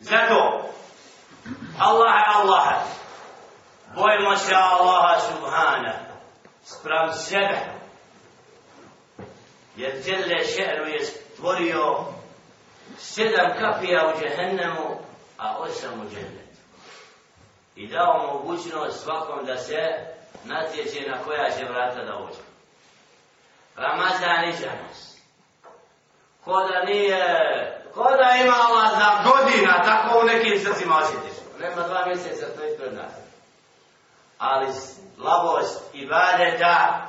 Zato, 0.00 0.70
Allah 1.78 2.14
je 2.14 2.34
Allah. 2.34 2.82
Bojimo 3.94 4.36
se 4.36 4.54
Allaha 4.54 5.20
subhana 5.20 6.08
sprem 6.62 7.12
sebe. 7.12 7.58
Jer 9.76 10.02
Đele 10.04 10.44
še'nu 10.44 10.84
je 10.86 11.04
stvorio 11.04 12.04
sedam 12.98 13.58
kapija 13.58 14.12
u 14.14 14.20
džehennemu, 14.20 15.00
a 15.38 15.56
osam 15.58 16.00
u 16.00 16.04
džennetu. 16.10 16.58
I 17.76 17.86
dao 17.86 18.32
mogućnost 18.32 19.02
svakom 19.02 19.46
da 19.46 19.56
se 19.56 19.76
natječe 20.44 21.10
na 21.10 21.18
koja 21.24 21.50
će 21.50 21.64
vrata 21.64 22.04
da 22.04 22.16
uđe. 22.16 22.42
Ramazan 23.76 24.48
iza 24.48 24.70
nas. 24.82 25.18
Ko 26.44 26.68
da 26.72 26.84
nije, 26.84 27.24
ko 27.94 28.04
da 28.20 28.36
ima 28.44 28.54
Allah 28.68 28.90
za 28.90 29.30
godina, 29.30 29.82
tako 29.84 30.18
u 30.18 30.24
nekim 30.24 30.60
srcima 30.60 30.96
osjetiš. 30.96 31.38
Nema 31.60 31.88
dva 31.88 32.06
mjeseca, 32.06 32.46
to 32.56 32.62
je 32.62 32.70
ispred 32.72 32.94
nas. 32.94 33.12
Ali 34.38 34.66
slabost 35.16 35.94
i 35.94 36.06
badeta, 36.06 37.06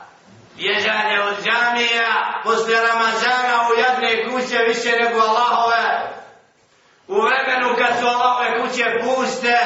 bježanje 0.56 1.20
od 1.20 1.36
džamija, 1.44 2.42
posle 2.44 2.76
Ramazana 2.88 3.56
u 3.70 3.80
jedne 3.80 4.30
kuće 4.30 4.58
više 4.58 4.92
nego 5.04 5.20
Allahove, 5.20 6.10
u 7.08 7.16
vremenu 7.22 7.76
kad 7.78 8.00
su 8.00 8.06
Allahove 8.08 8.62
kuće 8.62 8.86
puste, 9.04 9.58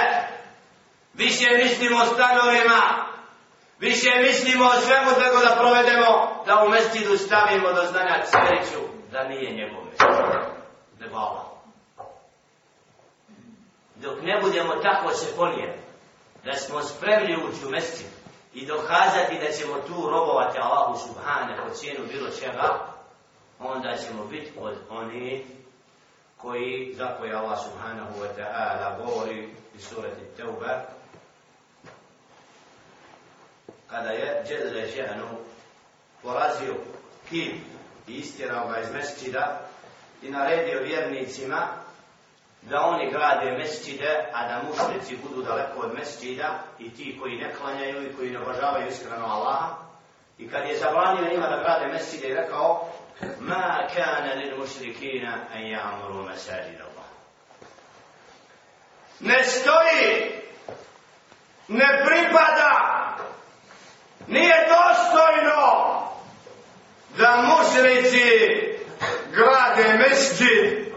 više 1.13 1.45
mislimo 1.63 2.04
o 2.04 2.05
stanovima, 2.05 2.82
više 3.80 4.09
mislimo 4.21 4.66
o 4.66 4.82
svemu 4.82 5.12
tako 5.12 5.45
da 5.45 5.55
provedemo, 5.55 6.43
da 6.45 6.63
u 6.63 6.70
mestidu 6.70 7.18
stavimo 7.18 7.73
do 7.73 7.82
znanja 7.82 8.26
sreću, 8.26 8.82
da 9.12 9.23
nije 9.23 9.52
njegov 9.52 9.85
mestid, 9.85 10.62
nego 11.03 11.17
Allah. 11.17 11.45
Dok 13.95 14.21
ne 14.21 14.41
budemo 14.41 14.75
tako 14.75 15.13
se 15.13 15.35
ponijeli, 15.38 15.73
da 16.43 16.53
smo 16.53 16.84
spremni 16.84 17.35
ući 17.35 17.65
u 17.65 17.70
mestid 17.70 18.07
i 18.54 18.65
dokazati 18.65 19.40
da 19.40 19.51
ćemo 19.51 19.73
tu 19.87 20.10
robovati 20.10 20.60
Allahu 20.60 20.99
subhane 21.07 21.57
po 21.63 21.73
cijenu 21.73 22.05
bilo 22.07 22.29
čega, 22.29 22.79
onda 23.60 23.98
ćemo 23.98 24.26
biti 24.26 24.51
od 24.60 24.76
oni 24.90 25.45
koji, 26.37 26.93
za 26.98 27.17
koje 27.17 27.35
Allah 27.35 27.60
subhanahu 27.63 28.20
wa 28.20 28.27
ta'ala 28.38 29.05
govori 29.05 29.49
u 29.76 29.79
surati 29.79 30.21
Teuba, 30.38 30.82
kada 33.90 34.10
je 34.10 34.43
Đele 34.48 34.88
Žehanu 34.88 35.27
porazio 36.21 36.76
kim 37.29 37.62
i 38.07 38.13
istirao 38.13 38.67
ga 38.67 38.79
iz 38.79 38.91
mesčida 38.93 39.63
i 40.24 40.29
naredio 40.32 40.82
vjernicima 40.84 41.68
da 42.62 42.82
oni 42.82 43.12
grade 43.12 43.52
mesčide, 43.52 44.29
a 44.34 44.48
da 44.48 44.62
mušnici 44.68 45.18
budu 45.24 45.41
daleko 45.41 45.79
od 45.79 45.93
mesčida 45.93 46.60
i 46.79 46.93
ti 46.93 47.18
koji 47.21 47.38
ne 47.38 47.54
klanjaju 47.54 48.04
i 48.04 48.16
koji 48.16 48.32
ne 48.32 48.40
obožavaju 48.40 48.88
iskreno 48.88 49.26
Allaha. 49.26 49.76
I 50.38 50.49
kad 50.49 50.70
je 50.70 50.77
zabranio 50.77 51.32
njima 51.32 51.48
da 51.48 51.63
grade 51.63 51.94
mesčide 51.94 52.27
i 52.27 52.34
rekao 52.34 52.90
Ma 53.40 53.88
kana 53.96 54.34
lil 54.34 54.57
mušrikina 54.57 55.38
an 55.54 55.76
amuru 55.76 56.24
masajid 56.24 56.79
Allah. 56.79 57.10
Ne 59.20 59.44
stoji, 59.44 60.32
ne 61.68 62.05
pripada 62.05 62.94
Nije 64.28 64.68
dostojno 64.68 66.01
da 67.18 67.41
mušrici 67.41 68.72
grade 69.35 69.94
mesđid, 69.97 70.94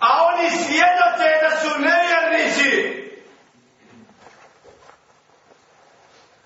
a 0.00 0.08
oni 0.26 0.50
svjedote 0.50 1.28
da 1.42 1.56
su 1.56 1.80
nevjernici. 1.80 3.00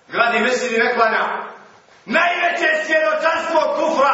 Gradi 0.07 0.39
mesđid 0.39 0.71
i 0.71 0.77
neklanja. 0.77 1.45
Najveće 2.05 2.83
svjedočanstvo 2.85 3.75
kufra 3.75 4.13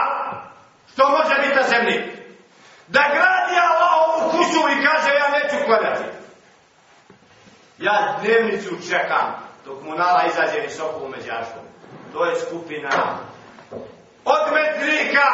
što 0.94 1.10
može 1.10 1.42
biti 1.42 1.56
na 1.56 1.64
zemlji. 1.64 2.12
Da 2.88 3.02
gradi 3.14 3.60
Allahovu 3.60 4.32
kuću 4.32 4.60
i 4.60 4.86
kaže 4.86 5.16
ja 5.16 5.30
neću 5.30 5.66
klanjati. 5.66 6.04
Ja 7.78 8.20
dnevnicu 8.22 8.90
čekam 8.90 9.52
dok 9.66 9.84
mu 9.84 9.96
nala 9.96 10.24
izađe 10.26 10.60
visoko 10.60 11.00
u 11.00 11.10
međašku. 11.10 11.60
To 12.14 12.26
je 12.26 12.40
skupina 12.40 12.90
od 14.26 14.54
medrika 14.54 15.28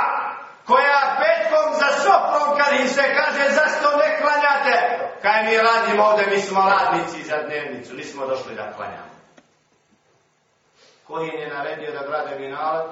koja 0.68 1.18
petkom 1.22 1.68
za 1.82 1.90
soprom 2.04 2.58
kad 2.58 2.80
im 2.80 2.88
se 2.88 3.02
kaže 3.02 3.44
zašto 3.60 3.98
ne 3.98 4.10
klanjate. 4.22 4.76
Kaj 5.22 5.44
mi 5.44 5.58
radimo 5.58 6.04
ovde, 6.04 6.26
mi 6.32 6.42
smo 6.42 6.60
radnici 6.60 7.24
za 7.24 7.38
dnevnicu, 7.46 7.94
nismo 7.94 8.28
došli 8.28 8.56
da 8.56 8.74
klanjamo. 8.76 9.18
Koji 11.08 11.28
je 11.28 11.54
naredio 11.54 11.92
da 11.92 12.08
grade 12.08 12.40
minale? 12.40 12.84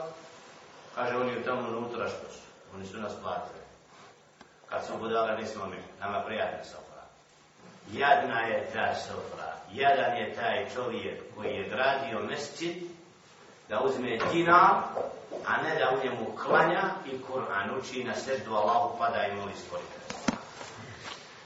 Kaže, 0.96 1.18
oni 1.18 1.38
u 1.38 1.44
tamo 1.44 1.68
unutra 1.68 2.08
što 2.08 2.32
su. 2.34 2.46
Oni 2.76 2.86
su 2.86 2.98
nas 2.98 3.14
platili. 3.22 3.66
Kad 4.70 4.86
smo 4.86 4.98
budale, 4.98 5.38
nismo 5.38 5.66
mi. 5.66 5.78
Nama 6.00 6.24
prijatni 6.26 6.64
sopra. 6.64 7.02
Jadna 7.92 8.42
je 8.42 8.70
ta 8.74 8.96
sopra 8.96 9.56
jadan 9.76 10.18
je 10.18 10.34
taj 10.34 10.66
čovjek 10.74 11.22
koji 11.36 11.54
je 11.54 11.70
gradio 11.70 12.20
mesčit 12.20 12.84
da 13.70 13.80
uzme 13.80 14.18
dina, 14.32 14.84
a 15.48 15.62
ne 15.64 15.76
da 15.80 15.90
u 15.90 16.04
njemu 16.04 16.26
klanja 16.44 16.84
i 17.06 17.22
Kur'an 17.32 17.78
uči 17.80 18.04
na 18.04 18.14
seždu 18.14 18.56
Allahu 18.56 18.98
pada 18.98 19.26
i 19.26 19.36
moli 19.36 19.52
iskorite. 19.56 19.98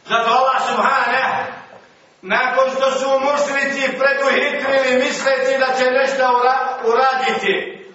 Zato 0.06 0.30
Allah 0.30 0.62
subhane, 0.70 1.54
nakon 2.22 2.72
što 2.76 2.92
su 2.92 3.10
mušnici 3.20 3.98
preduhitrili 4.00 5.04
misleći 5.04 5.58
da 5.60 5.74
će 5.78 5.92
nešto 5.92 6.24
uraditi, 6.86 7.86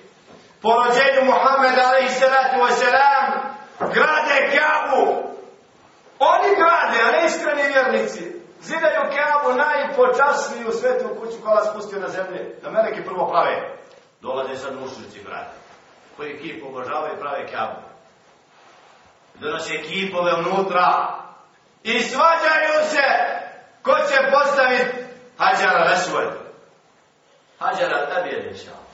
po 0.63 0.71
rođenju 0.75 1.25
Muhammed 1.25 1.79
alaihi 1.79 2.09
salatu 2.09 2.57
wasalam, 2.57 3.27
grade 3.79 4.39
Kabu. 4.55 5.05
Oni 6.19 6.49
grade, 6.57 6.99
a 7.03 7.11
ne 7.13 7.27
iskreni 7.27 7.63
vjernici 7.63 8.33
zidaju 8.63 9.11
Keabu 9.13 9.59
najpočasniju 9.59 10.73
svetu 10.73 11.09
kuću 11.21 11.37
koja 11.45 11.65
spustio 11.65 12.01
na 12.01 12.09
zemlje, 12.09 12.59
da 12.63 12.71
meleki 12.71 13.05
prvo 13.05 13.29
prave. 13.31 13.84
Dolaze 14.25 14.57
sad 14.57 14.75
mušnici, 14.81 15.23
brate, 15.25 15.57
koji 16.17 16.39
kip 16.39 16.65
obožavaju 16.65 17.15
i 17.17 17.21
prave 17.21 17.47
kjabu. 17.51 17.81
Donose 19.35 19.83
kipove 19.83 20.33
unutra 20.35 21.19
i 21.83 22.03
svađaju 22.03 22.91
se 22.91 23.07
ko 23.83 23.93
će 23.93 24.31
postaviti 24.31 25.05
hađara 25.39 25.85
Vesvoj. 25.91 26.25
Hađara 27.59 28.07
da 28.07 28.23
bi 28.23 28.29
je 28.29 28.43
dešao. 28.43 28.85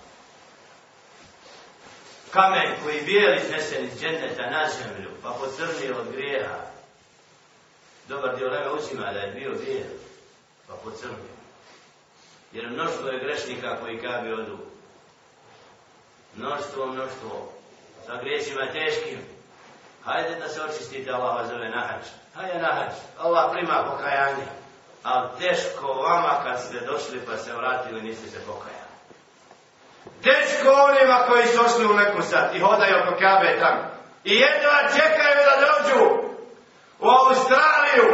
Kamen 2.31 2.75
koji 2.83 3.03
bijeli 3.03 3.41
iznesen 3.41 3.85
iz 3.85 4.01
dženneta 4.01 4.51
na 4.51 4.67
zemlju, 4.69 5.11
pa 5.23 5.31
pocrnio 5.31 5.99
od 6.01 6.13
grijeha, 6.13 6.59
dobar 8.09 8.37
dio 8.37 8.49
leme 8.49 8.71
uzima 8.71 9.13
da 9.13 9.19
je 9.19 9.33
bio 9.33 9.51
bijel, 9.65 9.93
pa 10.69 10.75
pocrnio. 10.75 11.37
Jer 12.53 12.71
mnoštvo 12.71 13.09
je 13.09 13.21
grešnika 13.21 13.77
koji 13.81 14.01
kabe 14.01 14.35
odu. 14.35 14.70
Mnoštvo, 16.37 16.87
mnoštvo. 16.87 17.53
Sa 18.07 18.17
griješima 18.21 18.73
teškim. 18.73 19.19
Hajde 20.05 20.35
da 20.35 20.49
se 20.49 20.63
očistite, 20.63 21.11
Allah 21.13 21.37
vas 21.37 21.49
zove 21.49 21.69
nahač. 21.69 22.05
Hajde 22.35 22.59
nahač. 22.59 22.93
Allah 23.19 23.51
prima 23.53 23.85
pokajanje. 23.91 24.47
Ali 25.03 25.29
teško 25.39 25.87
vama 25.87 26.35
kad 26.45 26.61
ste 26.61 26.81
došli 26.81 27.21
pa 27.27 27.37
se 27.37 27.53
vratili, 27.53 28.03
niste 28.03 28.31
se 28.31 28.39
pokajali. 28.47 28.91
Teško 30.23 30.71
onima 30.71 31.25
koji 31.29 31.47
su 31.47 31.65
ošli 31.65 31.87
u 31.87 31.97
neku 31.97 32.23
sad 32.23 32.57
i 32.57 32.61
hodaju 32.61 32.97
oko 33.03 33.19
kabe 33.21 33.59
tamo. 33.61 33.83
I 34.25 34.35
jedva 34.35 34.79
čekaju 34.97 35.37
da 35.49 35.67
dođu 35.67 36.05
u 36.99 37.09
Australiju, 37.09 38.09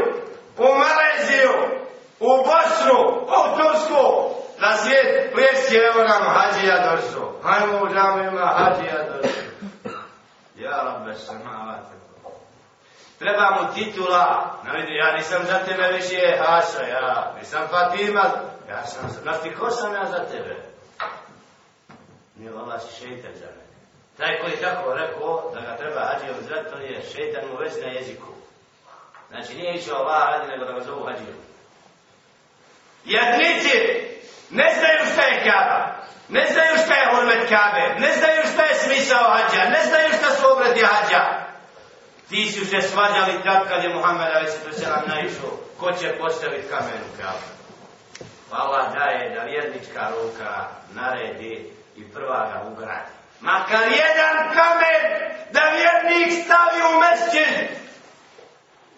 u 0.59 0.63
Maleziju, 0.63 1.53
u 2.21 2.29
Bosnu, 2.37 3.27
u 3.27 3.57
Tursku, 3.57 4.36
na 4.59 4.77
svijet 4.77 5.33
pljeski, 5.35 5.77
evo 5.77 6.09
nam 6.09 6.23
hađija 6.23 6.77
došao. 6.91 7.33
Hajmo 7.43 7.83
u 7.83 7.89
džamima, 7.89 8.47
hađija 8.57 8.99
došao. 9.03 9.43
Ja, 10.57 10.83
rabbe, 10.85 11.15
se 11.15 11.33
malate. 11.45 11.97
Treba 13.19 13.51
mu 13.51 13.75
titula, 13.75 14.57
Na 14.65 14.73
vidi, 14.73 14.95
ja 14.95 15.13
nisam 15.13 15.43
za 15.47 15.59
tebe 15.59 15.93
više 15.97 16.37
Haša, 16.39 16.83
ja 16.83 17.35
nisam 17.39 17.69
Fatima, 17.69 18.25
ja 18.69 18.87
sam, 18.87 19.11
znaš 19.23 19.43
ti 19.43 19.55
ko 19.55 19.71
sam 19.71 19.95
ja 19.95 20.05
za 20.05 20.25
tebe? 20.25 20.57
Nije 22.37 22.53
vala 22.53 22.79
si 22.79 23.01
šeitan 23.01 23.33
za 23.35 23.47
mene. 23.47 23.77
Taj 24.17 24.41
koji 24.41 24.57
tako 24.57 24.95
rekao 24.95 25.51
da 25.55 25.61
ga 25.61 25.77
treba 25.77 26.01
hađijom 26.01 26.37
zrat, 26.41 26.71
to 26.71 26.79
je 26.79 27.03
šeitan 27.13 27.49
mu 27.51 27.57
već 27.57 27.73
na 27.83 27.89
jeziku. 27.89 28.27
Znači 29.31 29.55
nije 29.55 29.75
išao 29.75 29.97
Allah 29.97 30.29
radi 30.29 30.53
nego 30.53 30.65
da 30.65 30.73
ga 30.73 30.85
zovu 30.85 31.05
hađiju. 31.05 31.35
Jednici, 33.05 33.96
ne 34.51 34.75
znaju 34.79 35.13
šta 35.13 35.23
je 35.23 35.51
Kaaba. 35.51 35.97
Ne 36.29 36.47
znaju 36.53 36.77
šta 36.85 36.95
je 36.95 37.15
hurmet 37.15 37.49
Kaabe. 37.49 38.01
Ne 38.01 38.13
znaju 38.13 38.43
šta 38.53 38.63
je 38.65 38.75
smisao 38.75 39.31
hađa. 39.31 39.71
Ne 39.71 39.83
znaju 39.83 40.09
šta 40.09 40.31
su 40.31 40.53
obredi 40.53 40.85
hađa. 40.85 41.47
Ti 42.29 42.53
su 42.53 42.67
se 42.67 42.81
svađali 42.81 43.43
tad 43.45 43.69
kad 43.69 43.85
je 43.85 43.95
Muhammed 43.95 44.29
a.s. 44.35 44.83
naišao, 45.07 45.51
ko 45.81 45.93
će 45.93 46.19
postaviti 46.19 46.69
kamen 46.69 47.01
u 47.09 47.23
kabu. 47.23 47.47
Allah 48.51 48.95
daje 48.95 49.35
da 49.35 49.43
vjernička 49.43 50.11
ruka 50.11 50.69
naredi 50.95 51.73
i 51.97 52.13
prva 52.13 52.51
ga 52.53 52.69
ugradi. 52.69 53.11
Makar 53.41 53.83
jedan 53.83 54.55
kamen 54.55 55.31
da 55.53 55.61
vjernik 55.61 56.45
stavi 56.45 56.81
u 56.95 57.01
mesčin. 57.01 57.77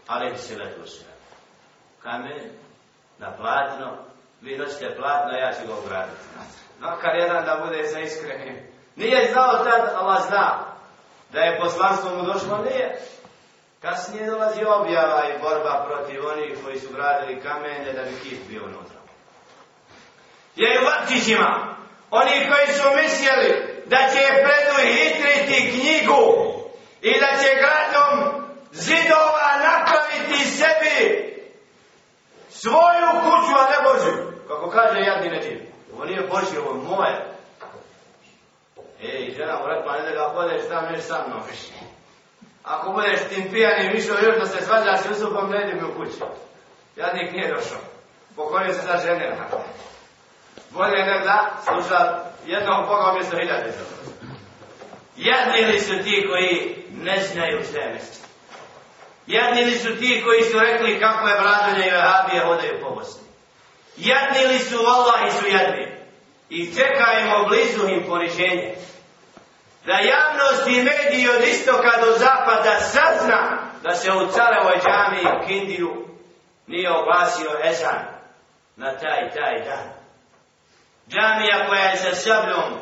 Ali 0.07 0.39
se 0.39 0.57
letu 0.57 0.87
sve. 0.87 1.13
Kamen 2.03 2.51
na 3.19 3.37
platno, 3.37 3.97
vi 4.41 4.59
doćete 4.59 4.97
platno, 4.97 5.39
ja 5.39 5.53
ću 5.53 5.67
ga 5.67 5.75
obraditi. 5.75 6.21
Makar 6.81 7.17
jedan 7.17 7.45
da 7.45 7.65
bude 7.65 7.87
za 7.87 8.01
iskrenim. 8.01 8.57
Nije 8.97 9.33
znao 9.33 9.65
tad, 9.65 9.95
Allah 9.95 10.27
zna, 10.27 10.65
da 11.33 11.41
je 11.41 11.61
poslanstvo 11.61 12.15
mu 12.15 12.23
došlo, 12.23 12.59
nije. 12.59 12.99
Kasnije 13.83 14.27
dolazi 14.27 14.65
objava 14.65 15.23
i 15.29 15.39
borba 15.43 15.87
protiv 15.89 16.27
onih 16.27 16.59
koji 16.65 16.79
su 16.79 16.89
gradili 16.95 17.41
kamene 17.41 17.93
da 17.93 18.03
bi 18.03 18.21
kip 18.23 18.49
bio 18.49 18.65
unutra. 18.65 18.99
Je 20.57 20.81
u 20.81 20.85
vrtićima, 20.85 21.77
oni 22.11 22.31
koji 22.31 22.77
su 22.79 22.89
mislili 23.03 23.83
da 23.87 23.97
će 23.97 24.23
preduhitriti 24.45 25.81
knjigu 25.81 26.55
i 27.03 27.21
da 27.21 27.27
će 27.43 27.49
gradom 27.61 28.45
zidova 28.73 29.49
napraviti 29.63 30.45
sebi 30.45 31.29
svoju 32.51 33.11
kuću, 33.23 33.55
a 33.59 33.71
ne 33.71 33.79
Božju. 33.85 34.28
Kako 34.49 34.71
kaže 34.71 35.01
jadni 35.01 35.29
neđim. 35.31 35.61
Ovo 35.95 36.05
nije 36.05 36.21
Božje, 36.21 36.61
ovo 36.61 36.71
je 36.71 36.97
moje. 36.97 37.17
Ej, 39.03 39.35
žena 39.37 39.59
mu 39.59 39.67
rekla, 39.67 39.85
pa 39.87 39.99
ne 39.99 40.11
da 40.11 40.11
ga 40.11 40.29
hodeš 40.35 40.69
tam, 40.69 40.85
neš 40.93 41.05
sa 41.05 41.25
mnom 41.27 41.41
više. 41.51 41.73
Ako 42.65 42.93
budeš 42.93 43.21
tim 43.29 43.51
pijanim 43.51 43.97
išao 43.97 44.17
još 44.19 44.39
da 44.39 44.47
se 44.47 44.65
svađaš 44.65 45.01
s 45.01 45.07
Jusufom, 45.07 45.51
ne 45.51 45.63
idi 45.63 45.75
mi 45.75 45.89
u 45.89 45.95
kući. 45.97 46.19
Jadnik 46.97 47.33
nije 47.33 47.55
došao. 47.55 47.79
Pokorio 48.37 48.75
se 48.75 48.81
za 48.81 48.99
žene. 49.07 49.37
Bolje 50.71 51.05
ne 51.05 51.21
da 51.25 51.51
sluša 51.65 52.25
jednog 52.47 52.87
Boga 52.87 53.11
umjesto 53.13 53.37
hiljade 53.37 53.73
Jadni 55.17 55.73
li 55.73 55.81
su 55.81 56.03
ti 56.05 56.27
koji 56.31 56.85
ne 57.03 57.21
znaju 57.21 57.65
šta 57.65 57.81
je 57.81 57.93
mjesto? 57.93 58.27
Jadni 59.27 59.65
li 59.65 59.79
su 59.79 59.97
ti 59.97 60.23
koji 60.25 60.43
su 60.43 60.59
rekli 60.59 61.01
kako 61.01 61.29
je 61.29 61.41
vladanje 61.41 61.87
i 61.87 61.91
vehabije 61.91 62.45
hodaju 62.45 62.81
po 62.83 62.91
Bosni? 62.95 63.28
Jadni 63.99 64.47
li 64.47 64.59
su 64.59 64.79
Allah 64.87 65.33
su 65.39 65.47
jadni? 65.47 65.89
I 66.49 66.75
čekajmo 66.75 67.45
blizu 67.49 67.89
im 67.89 68.07
poniženje 68.07 68.75
da 69.87 69.93
javnost 69.93 70.67
i 70.67 70.83
mediji 70.83 71.29
od 71.29 71.45
istoka 71.49 71.91
do 72.05 72.19
zapada 72.19 72.81
sazna 72.81 73.59
da 73.83 73.95
se 73.95 74.13
u 74.13 74.27
carovoj 74.27 74.81
džami 74.85 75.37
u 75.37 75.47
Kindiju 75.47 76.07
nije 76.67 76.91
oglasio 76.93 77.51
Ezan 77.65 78.05
na 78.77 78.99
taj 78.99 79.31
taj 79.31 79.65
dan. 79.65 79.89
Džamija 81.09 81.67
koja 81.69 81.83
je 81.83 81.97
sa 81.97 82.15
sabljom 82.15 82.73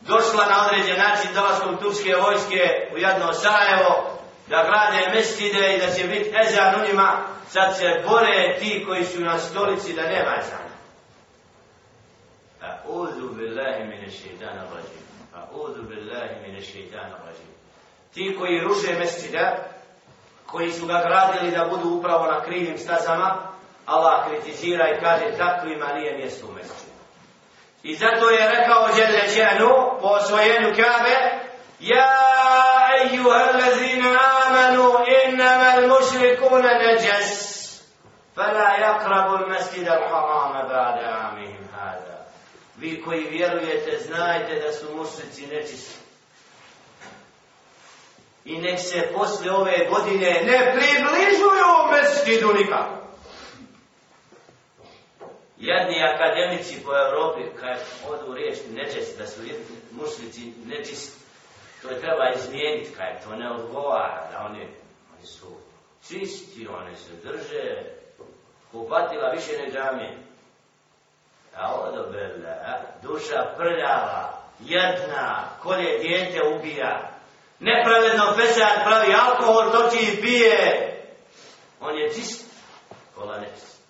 došla 0.00 0.46
na 0.46 0.66
određen 0.66 0.98
način 0.98 1.30
dolaskom 1.34 1.76
turske 1.76 2.16
vojske 2.16 2.90
u 2.94 2.98
jedno 2.98 3.32
Sarajevo 3.32 4.19
da 4.50 4.62
grade 4.62 5.14
mestide 5.14 5.74
i 5.74 5.78
da 5.78 5.90
će 5.92 6.04
biti 6.04 6.32
Ezan 6.42 6.74
u 6.80 6.86
njima, 6.88 7.26
sad 7.48 7.76
se 7.76 8.02
bore 8.08 8.56
ti 8.58 8.84
koji 8.88 9.04
su 9.04 9.20
na 9.20 9.38
stolici 9.38 9.92
da 9.92 10.02
nema 10.02 10.36
Ezana. 10.38 10.70
A'udhu 12.62 13.34
billahi 13.34 13.84
mine 13.84 14.10
šeitana 14.10 14.62
rajim. 14.72 15.04
A'udhu 15.34 15.82
billahi 15.88 16.40
mine 16.42 16.60
šeitana 16.60 17.16
rajim. 17.24 17.50
Ti 18.14 18.36
koji 18.38 18.60
ruže 18.60 18.98
mestida, 18.98 19.56
koji 20.46 20.72
su 20.72 20.86
ga 20.86 21.02
gradili 21.06 21.50
da 21.50 21.64
budu 21.64 21.88
upravo 21.88 22.26
na 22.26 22.42
krivim 22.42 22.78
stazama, 22.78 23.36
Allah 23.86 24.28
kritizira 24.28 24.88
i 24.88 25.00
kaže 25.00 25.36
takvima 25.38 25.86
nije 25.86 26.16
mjesto 26.16 26.46
u 26.46 26.52
mestidu. 26.52 26.90
I 27.82 27.94
zato 27.94 28.30
je 28.30 28.48
rekao 28.48 28.88
Đele 28.96 29.34
Čenu 29.34 29.70
po 30.00 30.06
osvojenju 30.06 30.68
Kabe, 30.68 31.40
Ja 31.80 32.12
ejuha 33.00 33.38
allazina 33.52 34.39
آمنوا 34.50 34.98
إنما 35.24 35.78
المشركون 35.78 36.62
نجس 36.62 37.50
najas, 37.70 37.82
fala 38.34 38.76
المسجد 39.38 39.86
al-masjid 39.86 39.88
al-harama 39.88 40.62
hada. 41.76 42.26
Vi 42.76 43.02
koji 43.02 43.26
vjerujete, 43.30 43.98
znajte 44.06 44.54
da 44.54 44.72
su 44.72 44.96
mušnici 44.96 45.46
nečisti. 45.46 46.00
I 48.44 48.58
nek 48.58 48.80
se 48.80 49.08
posle 49.14 49.52
ove 49.52 49.86
godine 49.90 50.42
ne 50.46 50.72
približuju 50.74 51.70
mesjidu 51.92 52.52
nikako. 52.52 52.96
Jedni 55.58 56.02
akademici 56.02 56.82
po 56.84 56.90
Evropi, 56.96 57.40
kad 57.60 57.78
odu 58.08 58.34
riječ 58.34 58.58
nečesti, 58.72 59.18
da 59.18 59.26
su 59.26 59.40
mušnici 59.90 60.52
nečisti, 60.66 61.19
to 61.82 61.90
je 61.90 62.00
treba 62.00 62.30
izmijeniti, 62.34 62.94
kaj 62.96 63.20
to 63.20 63.36
ne 63.36 63.52
odgovara, 63.52 64.28
da 64.32 64.46
oni, 64.50 64.62
oni 65.16 65.26
su 65.26 65.46
čisti, 66.08 66.68
oni 66.68 66.96
se 66.96 67.12
drže, 67.12 67.84
kupatila 68.72 69.30
više 69.30 69.52
ne 69.52 69.72
džamije. 69.72 70.18
A 71.56 71.74
ovo 71.74 72.10
bela, 72.10 72.80
duša 73.02 73.54
prljava, 73.56 74.40
jedna, 74.60 75.48
kolje 75.62 75.98
djete 75.98 76.40
ubija, 76.56 77.10
nepravedno 77.60 78.34
pesar 78.36 78.84
pravi 78.84 79.14
alkohol, 79.14 79.70
toči 79.72 80.12
i 80.12 80.20
pije. 80.20 80.86
On 81.80 81.98
je 81.98 82.14
čist, 82.14 82.46
kola 83.14 83.38
nečist. 83.38 83.80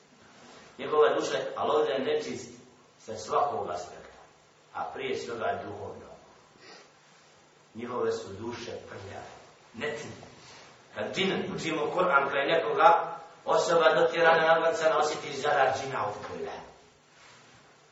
Njegova 0.78 1.14
duša, 1.14 1.36
ali 1.56 1.70
ovdje 1.70 1.92
je 1.94 2.14
nečist 2.14 2.60
sa 2.98 3.16
svakog 3.16 3.70
aspekta, 3.70 4.18
a 4.74 4.84
prije 4.94 5.16
svega 5.16 5.44
je 5.44 5.64
duhovno. 5.64 5.99
Njihove 7.74 8.12
su 8.12 8.28
duše 8.32 8.70
prljave, 8.88 9.30
netine. 9.74 10.26
Kad 10.94 11.14
džin 11.14 11.54
učimo 11.56 11.82
Kur'an 11.94 12.30
kraj 12.30 12.46
nekoga, 12.46 13.16
osoba 13.44 13.94
dotjerana 13.94 14.46
na 14.46 14.60
glancana 14.60 14.98
osjeti 14.98 15.40
zarad 15.40 15.80
džina 15.80 16.06
od 16.06 16.14
prljave 16.28 16.70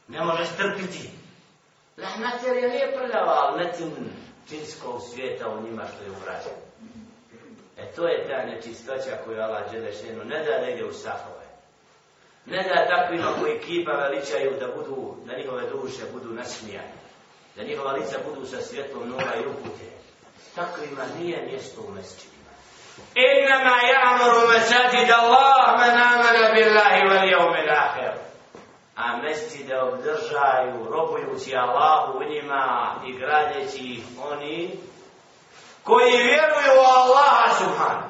ne 0.09 0.25
može 0.25 0.45
strpiti. 0.45 1.11
Lahnaterija 1.97 2.69
nije 2.69 2.97
prljava, 2.97 3.33
ali 3.37 3.65
netim 3.65 3.91
džinskog 4.49 5.01
svijeta 5.13 5.49
u 5.49 5.63
njima 5.63 5.83
što 5.87 6.05
je 6.05 6.11
uvraženo. 6.11 6.63
E 7.77 7.93
to 7.97 8.09
je 8.09 8.27
ta 8.29 8.47
nečistoća 8.47 9.19
koju 9.25 9.41
Allah 9.41 9.73
Đelešenu 9.73 10.25
ne 10.25 10.45
da 10.45 10.67
negdje 10.67 10.85
u 10.85 10.93
safove. 10.93 11.47
Ne 12.47 12.63
da 12.63 12.97
takvima 12.97 13.35
koji 13.41 13.61
kipa 13.61 13.93
veličaju 13.93 14.61
da 14.61 14.67
budu, 14.77 15.17
da 15.27 15.37
njihove 15.37 15.71
duše 15.71 16.03
budu 16.13 16.33
nasmijane. 16.35 16.93
Da 17.59 17.65
njihova 17.65 17.93
lica 17.93 18.19
budu 18.29 18.47
sa 18.47 18.61
svjetlom 18.61 19.09
nora 19.09 19.35
i 19.37 19.47
upute. 19.47 19.87
Takvima 20.55 21.05
nije 21.19 21.47
mjesto 21.47 21.81
u 21.81 21.91
mesčinima. 21.91 22.53
Innama 23.15 23.77
ja'muru 23.93 24.43
masajid 24.53 25.11
Allah 25.11 25.79
man 25.79 25.97
amana 25.97 26.55
billahi 26.55 27.01
wal 27.09 27.29
yawmil 27.33 27.71
akhir 27.71 28.29
a 28.99 29.17
mesčide 29.17 29.81
obdržaju, 29.81 30.91
robujući 30.91 31.57
Allahu 31.57 32.19
u 32.19 32.25
njima 32.25 32.95
i 33.07 33.19
gradeći 33.19 33.85
ih 33.85 34.05
oni 34.31 34.79
koji 35.85 36.11
vjeruju 36.11 36.73
u 36.79 36.85
Allaha 36.85 37.55
subhanu, 37.55 38.09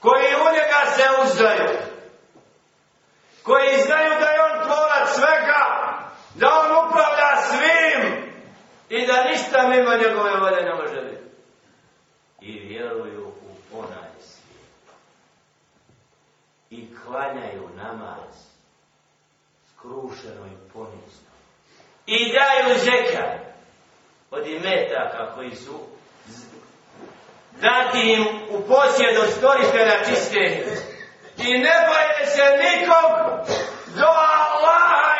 koji 0.00 0.34
u 0.34 0.52
njega 0.52 0.90
se 0.96 1.04
uzdaju, 1.22 1.78
koji 3.42 3.80
znaju 3.80 4.10
da 4.20 4.26
je 4.26 4.42
on 4.42 4.64
tvorac 4.64 5.08
svega, 5.14 5.62
da 6.34 6.48
on 6.48 6.86
upravlja 6.86 7.36
svim 7.36 8.21
i 8.92 9.06
da 9.06 9.24
ništa 9.24 9.68
mimo 9.68 9.96
njegove 9.96 10.36
volje 10.40 10.62
ne 10.62 10.74
može 10.74 11.02
biti. 11.02 11.22
I 12.40 12.58
vjeruju 12.58 13.32
u 13.72 13.78
onaj 13.78 14.10
svijet. 14.20 14.96
I 16.70 16.88
klanjaju 17.04 17.68
namaz 17.76 18.34
skrušeno 19.70 20.46
i 20.46 20.72
ponizno. 20.72 21.32
I 22.06 22.32
daju 22.32 22.78
zeka 22.78 23.38
od 24.30 24.46
imetaka 24.46 25.34
koji 25.34 25.56
su 25.56 25.80
dati 27.60 28.12
im 28.12 28.26
u 28.50 28.62
posjedu 28.68 29.20
od 29.22 29.30
stvoritelja 29.30 30.04
čiste 30.04 30.66
i 31.38 31.58
ne 31.58 31.74
boje 31.88 32.26
se 32.26 32.42
nikog 32.42 33.10
do 33.96 34.06
Allaha. 34.06 35.11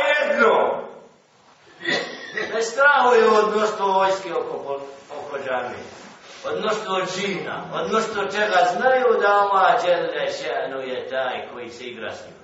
Dakle, 2.52 2.60
ne 2.60 2.62
strahuju 2.62 3.34
od 3.34 3.56
mnoštvo 3.56 3.86
vojske 3.92 4.34
oko, 4.34 4.80
oko 5.18 5.38
džami, 5.38 5.78
od 6.44 6.60
mnoštvo 6.60 7.00
džina, 7.14 7.64
od 7.74 7.88
mnoštvo 7.90 8.24
čega 8.24 8.58
znaju 8.76 9.20
da 9.20 9.28
Allah 9.28 9.84
je 10.88 11.08
taj 11.08 11.48
koji 11.52 11.68
se 11.68 11.84
igra 11.84 12.12
s 12.12 12.20
njima 12.24 12.42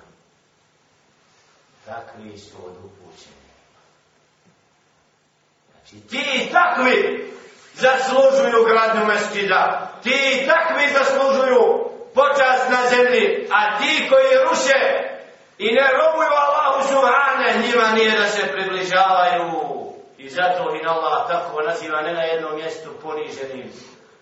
takvi 1.89 2.37
su 2.37 2.57
od 2.65 2.75
upućeni. 2.77 3.49
Znači, 5.71 6.07
ti 6.07 6.49
takvi 6.51 7.31
zaslužuju 7.73 8.65
gradnu 8.65 9.05
meskida. 9.05 9.91
Ti 10.03 10.47
takvi 10.47 10.93
zaslužuju 10.93 11.89
počast 12.13 12.69
na 12.69 12.89
zemlji, 12.89 13.47
a 13.51 13.77
ti 13.77 14.09
koji 14.09 14.43
ruše 14.49 14.79
i 15.57 15.71
ne 15.71 15.87
robuju 15.91 16.29
Allahu 16.45 16.87
subhane, 16.87 17.67
njima 17.67 17.91
nije 17.91 18.19
da 18.19 18.27
se 18.27 18.51
približavaju. 18.51 19.78
I 20.19 20.29
zato 20.29 20.75
in 20.75 20.85
Allah 20.87 21.27
tako 21.27 21.61
naziva 21.61 22.01
ne 22.01 22.13
na 22.13 22.21
jednom 22.23 22.55
mjestu 22.55 22.89
poniženim. 23.01 23.71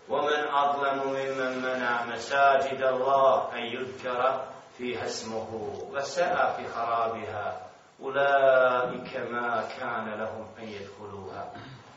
ومن 0.09 0.47
أظلم 0.47 0.99
ممن 1.03 1.61
منع 1.61 2.05
مساجد 2.05 2.81
الله 2.81 3.53
أن 3.53 3.63
يذكر 3.63 4.41
فيها 4.77 5.05
اسمه 5.05 5.47
وسعى 5.91 6.53
في 6.55 6.67
خرابها. 6.75 7.61
أولئك 8.01 9.17
ما 9.31 9.63
كان 9.79 10.19
لهم 10.19 10.47
أن 10.59 10.63
يدخلوها 10.63 11.51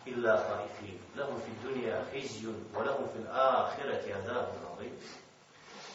إلا 0.06 0.36
خائفين. 0.36 1.00
لهم 1.16 1.36
في 1.36 1.48
الدنيا 1.48 2.02
خزي 2.14 2.46
ولهم 2.74 3.06
في 3.12 3.18
الآخرة 3.18 4.14
عذاب 4.14 4.48
عظيم. 4.72 4.98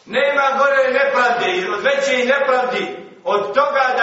Nema 0.05 0.57
gore 0.57 0.91
nepravde 0.91 1.57
i 1.57 1.69
od 1.69 1.83
veće 1.83 2.25
nepravdi 2.25 3.05
od 3.23 3.53
toga 3.53 3.94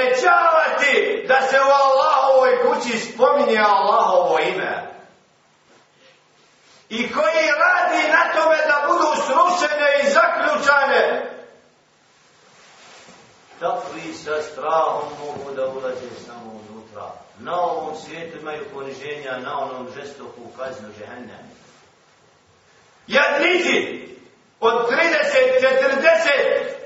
sprečavati 0.00 1.24
da 1.28 1.40
se 1.40 1.56
u 1.60 1.70
Allahovoj 1.82 2.62
kući 2.62 2.98
spominje 2.98 3.58
Allahovo 3.58 4.38
ime. 4.38 4.90
I 6.88 7.12
koji 7.12 7.46
radi 7.64 8.12
na 8.12 8.42
tome 8.42 8.56
da 8.56 8.86
budu 8.88 9.22
srušene 9.26 9.90
i 10.02 10.10
zaključane. 10.10 11.30
Takvi 13.60 14.14
sa 14.14 14.42
strahom 14.42 15.08
mogu 15.20 15.54
da 15.56 15.66
ulaze 15.66 16.10
samo 16.26 16.50
unutra. 16.50 17.10
Na 17.38 17.60
ovom 17.60 17.96
svijetu 17.96 18.38
imaju 18.38 18.64
poniženja, 18.74 19.38
na 19.38 19.58
onom 19.58 19.88
žestoku 19.96 20.40
kaznu 20.58 20.88
žehennem. 20.98 21.50
Jadnici 23.06 24.08
od 24.60 24.90
30-40 24.90 26.80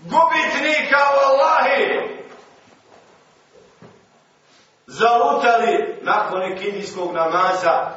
gubitnika 0.00 0.98
u 1.14 1.28
Allahi 1.28 2.13
zalutali 4.86 5.98
nakon 6.02 6.52
ikindijskog 6.52 7.14
namaza. 7.14 7.90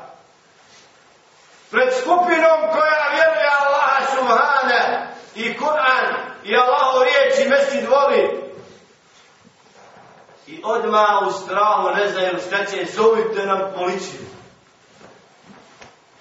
Pred 1.71 1.93
skupinom 1.93 2.59
koja 2.71 3.03
vjeruje 3.13 3.49
Allaha 3.59 4.05
Subhane 4.15 5.07
i 5.35 5.57
Kur'an 5.57 6.15
i 6.43 6.55
Allaho 6.55 7.03
riječi 7.03 7.49
mesti 7.49 7.85
dvoli 7.85 8.47
i 10.47 10.61
odma 10.63 11.21
u 11.27 11.31
strahu 11.31 11.89
ne 11.95 12.07
znaju 12.07 12.37
šta 12.47 12.65
će 12.65 12.85
zovite 12.85 13.45
nam 13.45 13.61
policiju. 13.75 14.21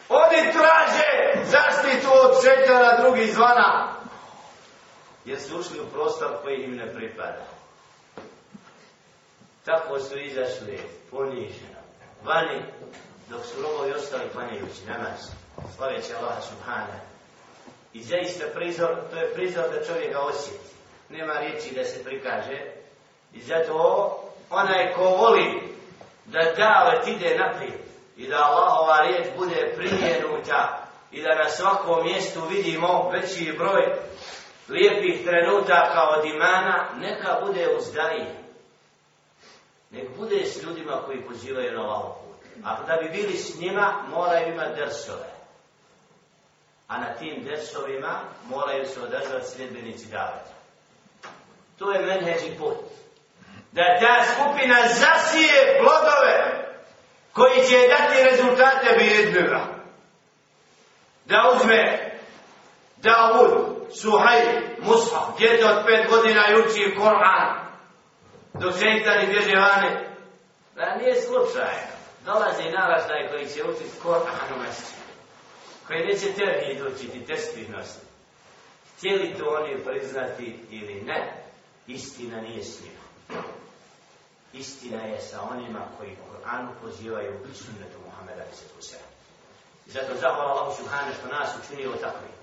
Oni 0.09 0.53
traže 0.53 1.45
zaštitu 1.45 2.09
od 2.13 2.43
šetara 2.43 3.01
drugih 3.01 3.35
zvana. 3.35 3.93
Jer 5.25 5.41
su 5.41 5.59
ušli 5.59 5.81
u 5.81 5.87
prostor 5.87 6.29
koji 6.43 6.57
im 6.57 6.77
ne 6.77 6.95
pripada. 6.95 7.56
Tako 9.67 9.99
su 9.99 10.19
izašli 10.19 10.81
poniženo, 11.11 11.81
vani, 12.25 12.63
dok 13.31 13.45
su 13.45 13.63
robovi 13.63 13.93
ostali 13.93 14.31
klanjajući 14.33 14.87
namaz, 14.89 15.21
slaveći 15.77 16.15
Allaha 16.15 16.41
Subhana. 16.41 17.01
I 17.93 18.03
zaista 18.03 18.45
prizor, 18.55 18.97
to 19.11 19.17
je 19.17 19.35
prizor 19.35 19.65
da 19.73 19.85
čovjeka 19.85 20.21
osjeti. 20.21 20.69
Nema 21.09 21.33
riječi 21.33 21.75
da 21.75 21.85
se 21.85 22.05
prikaže. 22.05 22.61
I 23.33 23.41
zato 23.41 23.75
onaj 24.51 24.95
ko 24.95 25.03
voli 25.03 25.63
da 26.25 26.53
davet 26.57 27.07
ide 27.09 27.39
naprijed 27.39 27.81
i 28.17 28.29
da 28.29 28.37
Allahova 28.37 29.01
riječ 29.01 29.27
bude 29.39 29.75
primjenuta 29.77 30.87
i 31.13 31.23
da 31.23 31.35
na 31.35 31.49
svakom 31.49 32.05
mjestu 32.05 32.41
vidimo 32.41 33.11
veći 33.13 33.55
broj 33.59 33.83
lijepih 34.69 35.25
trenutaka 35.25 36.09
od 36.19 36.25
imana, 36.25 36.89
neka 37.01 37.41
bude 37.47 37.69
uzdaji. 37.79 38.46
Nek 39.91 40.17
bude 40.17 40.47
s 40.47 40.63
ljudima 40.63 41.03
koji 41.07 41.23
pozivaju 41.23 41.79
na 41.79 41.83
ovaj 41.83 42.13
put. 42.13 42.65
A 42.65 42.83
da 42.87 42.97
bi 43.03 43.09
bili 43.09 43.37
s 43.37 43.61
njima, 43.61 44.03
moraju 44.11 44.53
imati 44.53 44.75
dersove. 44.75 45.31
A 46.89 46.99
na 46.99 47.15
tim 47.15 47.45
dersovima 47.45 48.21
moraju 48.49 48.87
se 48.87 49.01
odazvati 49.01 49.47
sljedbenici 49.47 50.07
davati. 50.07 50.51
To 51.79 51.93
je 51.93 52.07
menheđi 52.07 52.59
put. 52.59 52.77
Da 53.73 53.83
ta 54.01 54.25
skupina 54.33 54.77
zasije 54.89 55.79
plodove 55.81 56.67
koji 57.33 57.67
će 57.69 57.89
dati 57.89 58.25
rezultate 58.31 58.97
bi. 58.99 59.41
Da 61.25 61.53
uzme 61.55 62.11
Davud, 62.97 63.77
Suhaj, 63.91 64.41
Musa, 64.79 65.21
djete 65.39 65.67
od 65.67 65.87
pet 65.87 66.11
godina 66.11 66.43
i 66.51 66.55
uči 66.55 66.95
Koran, 66.99 67.66
dok 68.61 68.75
šeitani 68.79 69.27
bježe 69.27 69.57
vane. 69.57 69.91
Da 70.75 70.83
pa 70.85 70.97
nije 70.97 71.15
slučajno. 71.15 71.97
Dolazi 72.25 72.71
naraštaj 72.79 73.29
koji 73.31 73.47
će 73.47 73.65
učiti 73.65 74.01
Koran 74.03 74.49
u 74.57 74.63
mjesecu. 74.63 74.93
Koji 75.87 76.07
neće 76.07 76.27
tevhid 76.33 76.87
učiti, 76.87 77.69
nositi. 77.69 78.07
Htjeli 78.97 79.35
to 79.39 79.45
oni 79.61 79.85
priznati 79.85 80.61
ili 80.71 81.03
ne, 81.03 81.45
istina 81.87 82.41
nije 82.41 82.65
s 82.65 82.81
njima. 82.81 83.43
Istina 84.53 85.03
je 85.03 85.21
sa 85.21 85.43
onima 85.43 85.81
koji 85.99 86.17
Koranu 86.17 86.73
pozivaju 86.83 87.33
u 87.51 87.55
sunnetu 87.55 87.99
Muhammeda 88.07 88.43
i 88.53 88.57
se 88.57 88.97
Zato 89.87 90.15
zahvala 90.21 90.51
Allah 90.53 90.77
Subhane 90.77 91.13
što 91.19 91.29
nas 91.29 91.51
učinio 91.65 91.91
takvim 91.91 92.36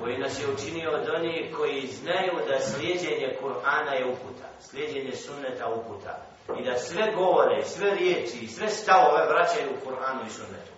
koji 0.00 0.18
nas 0.18 0.40
je 0.40 0.52
učinio 0.54 0.90
od 0.90 1.08
onih 1.14 1.54
koji 1.56 1.86
znaju 1.86 2.32
da 2.48 2.60
slijedjenje 2.60 3.36
Kur'ana 3.42 3.92
je 3.92 4.06
uputa, 4.06 4.48
slijedjenje 4.60 5.12
sunneta 5.16 5.68
uputa 5.68 6.18
i 6.58 6.64
da 6.64 6.78
sve 6.78 7.12
govore, 7.14 7.64
sve 7.64 7.94
riječi 7.94 8.38
i 8.42 8.48
sve 8.48 8.68
stavove 8.68 9.26
vraćaju 9.26 9.68
u 9.70 9.88
Kur'anu 9.88 10.26
i 10.26 10.30
sunnetu. 10.30 10.72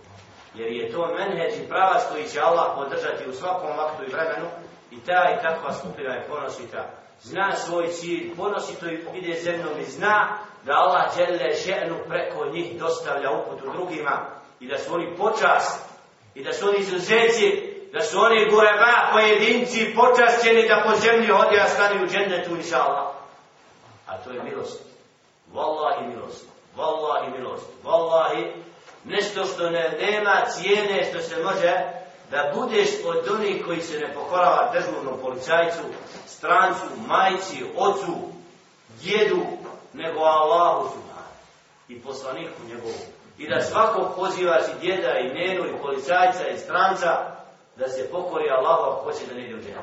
Jer 0.54 0.72
je 0.72 0.92
to 0.92 1.14
menheđ 1.18 1.52
i 1.58 1.68
pravac 1.68 2.02
koji 2.12 2.28
će 2.28 2.40
Allah 2.40 2.72
podržati 2.76 3.28
u 3.28 3.32
svakom 3.32 3.76
vaktu 3.76 4.02
i 4.02 4.12
vremenu 4.12 4.46
i 4.90 5.00
ta 5.00 5.30
i 5.32 5.42
takva 5.42 5.72
skupina 5.72 6.14
je 6.14 6.26
ponosita. 6.28 6.90
Zna 7.20 7.52
svoj 7.52 7.88
cilj, 7.88 8.36
ponosito 8.36 8.86
i 8.86 9.04
ide 9.14 9.40
zemljom 9.40 9.80
i 9.80 9.84
zna 9.84 10.38
da 10.64 10.72
Allah 10.72 11.16
žele 11.16 11.54
ženu 11.66 11.96
preko 12.08 12.46
njih 12.46 12.78
dostavlja 12.78 13.30
uputu 13.30 13.70
drugima 13.72 14.26
i 14.60 14.68
da 14.68 14.78
su 14.78 14.94
oni 14.94 15.16
počast 15.16 15.84
i 16.34 16.44
da 16.44 16.52
su 16.52 16.68
oni 16.68 16.78
izuzeci 16.78 17.71
da 17.92 18.00
su 18.00 18.18
oni 18.20 18.50
gureba 18.50 19.10
pojedinci 19.12 19.94
počašćeni 19.96 20.68
da 20.68 20.82
po 20.86 20.96
zemlji 20.96 21.28
hodi 21.28 21.60
a 21.60 21.68
stani 21.68 22.04
u 22.04 22.08
džennetu 22.08 22.56
inša 22.56 22.82
Allah. 22.82 23.06
A 24.06 24.18
to 24.18 24.30
je 24.30 24.42
milost. 24.42 24.82
Wallahi 25.54 26.06
milost. 26.08 26.44
Wallahi 26.76 27.38
milost. 27.38 27.66
Wallahi 27.84 28.52
nešto 29.04 29.44
što 29.44 29.70
ne 29.70 29.96
nema 30.00 30.44
cijene 30.50 31.04
što 31.10 31.20
se 31.20 31.42
može 31.42 31.72
da 32.30 32.52
budeš 32.54 32.88
od 33.04 33.28
onih 33.34 33.64
koji 33.64 33.80
se 33.80 33.98
ne 33.98 34.14
pokorava 34.14 34.70
državnom 34.72 35.20
policajcu, 35.22 35.82
strancu, 36.26 36.84
majci, 37.06 37.64
ocu, 37.76 38.16
djedu, 39.02 39.42
nego 39.92 40.20
Allahu 40.20 40.88
subhanu 40.88 41.32
i 41.88 42.00
poslaniku 42.00 42.62
njegovu. 42.68 42.94
I 43.38 43.48
da 43.48 43.60
svakog 43.60 44.16
pozivaš 44.16 44.62
i 44.62 44.80
djeda 44.80 45.18
i 45.18 45.28
nenu 45.28 45.64
i 45.66 45.82
policajca 45.82 46.48
i 46.48 46.58
stranca 46.58 47.41
da 47.76 47.88
se 47.88 48.10
pokori 48.10 48.50
Allahu 48.50 48.90
ako 48.90 49.04
hoće 49.04 49.26
da 49.28 49.34
ne 49.34 49.44
ide 49.44 49.54
u 49.54 49.58
džene. 49.58 49.82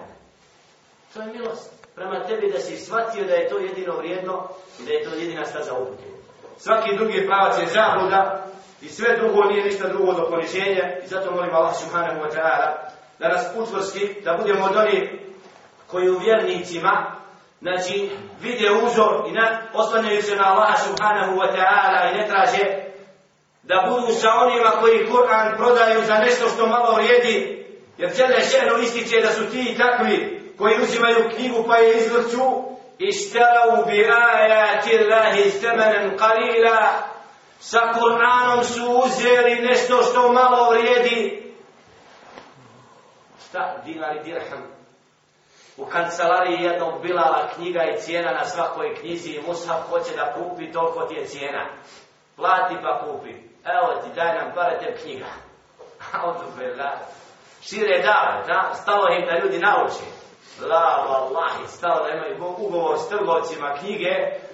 To 1.13 1.21
je 1.21 1.27
milost. 1.27 1.71
Prema 1.95 2.23
tebi 2.27 2.51
da 2.51 2.59
si 2.59 2.77
shvatio 2.77 3.25
da 3.25 3.33
je 3.33 3.49
to 3.49 3.57
jedino 3.57 3.95
vrijedno 3.95 4.47
i 4.79 4.85
da 4.85 4.91
je 4.91 5.03
to 5.03 5.15
jedina 5.15 5.45
staza 5.45 5.73
upute. 5.73 6.03
Svaki 6.57 6.95
drugi 6.95 7.25
pravac 7.27 7.59
je 7.61 7.67
zabluda 7.67 8.45
i 8.81 8.87
sve 8.87 9.17
drugo 9.17 9.43
nije 9.43 9.63
ništa 9.63 9.87
drugo 9.87 10.13
do 10.13 10.29
poniženja 10.29 10.97
i 11.03 11.07
zato 11.07 11.31
molim 11.31 11.55
Allah 11.55 11.75
subhanahu 11.75 12.19
wa 12.19 12.31
ta'ala 12.35 12.89
da 13.19 13.27
nas 13.27 13.45
učvrsti, 13.57 14.21
da 14.25 14.33
budemo 14.33 14.65
od 14.65 14.75
onih 14.75 15.09
koji 15.87 16.09
u 16.09 16.17
vjernicima 16.17 17.15
znači 17.61 18.09
vide 18.41 18.69
uzor 18.85 19.23
i 19.27 19.31
na, 19.31 19.61
oslanjaju 19.73 20.21
se 20.21 20.35
na 20.35 20.53
Allah 20.53 20.79
subhanahu 20.87 21.39
wa 21.39 21.55
ta'ala 21.55 22.11
i 22.11 22.17
ne 22.17 22.27
traže 22.27 22.89
da 23.63 23.87
budu 23.89 24.13
sa 24.13 24.29
onima 24.33 24.69
koji 24.81 25.07
Kur'an 25.11 25.57
prodaju 25.57 26.05
za 26.05 26.13
nešto 26.17 26.49
što 26.49 26.67
malo 26.67 26.95
vrijedi 26.95 27.65
Jer 27.99 28.11
je 28.19 28.41
šehno 28.41 28.77
ističe 28.77 29.21
da 29.21 29.31
su 29.31 29.51
ti 29.51 29.77
takvi 29.77 30.41
koji 30.57 30.81
uzimaju 30.81 31.29
knjigu 31.35 31.63
pa 31.67 31.77
je 31.77 31.97
izvrću 31.97 32.69
Ištaravu 32.97 33.85
bi 33.85 34.09
ajati 34.11 34.97
Allahi 34.97 35.49
zemenen 35.49 36.17
qalila 36.17 36.87
Sa 37.59 37.79
Kur'anom 37.79 38.63
su 38.63 39.01
uzeli 39.05 39.55
nešto 39.61 40.03
što 40.03 40.33
malo 40.33 40.69
vrijedi 40.69 41.43
Šta? 43.49 43.81
Dinar 43.85 44.15
i 44.15 44.23
dirham 44.23 44.79
u 45.79 45.85
kancelariji 45.85 46.63
jednog 46.63 47.01
bilala 47.01 47.49
knjiga 47.55 47.83
i 47.83 48.01
cijena 48.01 48.31
na 48.31 48.45
svakoj 48.45 48.95
knjizi 48.95 49.31
i 49.31 49.41
Musaf 49.47 49.89
hoće 49.89 50.15
da 50.15 50.33
kupi, 50.33 50.71
toliko 50.71 51.05
ti 51.05 51.15
je 51.15 51.25
cijena. 51.25 51.65
Plati 52.35 52.75
pa 52.83 53.01
kupi. 53.03 53.29
Evo 53.65 54.01
ti, 54.01 54.09
daj 54.15 54.35
nam 54.35 54.51
pare 54.55 54.79
te 54.79 54.95
knjiga. 55.01 55.25
Auto 56.21 56.45
bela 56.57 56.97
šire 57.61 57.97
dave, 57.99 58.43
da, 58.47 58.73
stalo 58.73 59.07
im 59.13 59.25
da 59.25 59.39
ljudi 59.39 59.59
nauče. 59.59 60.05
La, 60.69 61.05
vallahi, 61.09 61.67
stalo 61.67 62.05
da 62.05 62.09
imaju 62.09 62.55
ugovor 62.57 62.97
s 62.99 63.09
trgovcima 63.09 63.75
knjige, 63.79 64.11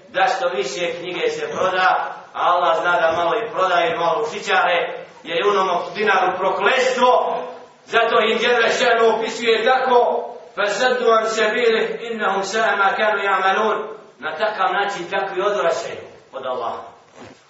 da 0.07 0.27
što 0.27 0.50
više 0.50 0.93
knjige 1.00 1.29
se 1.29 1.47
proda, 1.51 2.15
Allah 2.33 2.77
zna 2.81 2.91
da 3.01 3.12
malo 3.12 3.35
i 3.35 3.51
proda 3.51 3.85
i 3.85 3.97
malo 3.97 4.24
ušićare, 4.24 5.05
jer 5.24 5.38
je 5.38 5.47
u 5.47 5.51
onom 5.51 5.79
dinaru 5.95 6.38
proklestvo, 6.38 7.38
zato 7.85 8.15
im 8.21 8.38
djele 8.38 8.69
šerno 8.69 9.15
opisuje 9.15 9.65
tako, 9.65 10.25
فَسَدُّ 10.55 11.03
عَنْ 11.03 11.25
سَبِيلِهِ 11.25 11.88
إِنَّهُمْ 12.07 12.41
سَهَمَا 12.43 12.88
كَرُوا 12.97 13.24
يَعْمَلُونَ 13.24 13.77
Na 14.19 14.31
takav 14.35 14.74
način 14.74 15.09
takvi 15.12 15.41
odvraćaju 15.41 16.01
od 16.31 16.45
Allaha. 16.45 16.81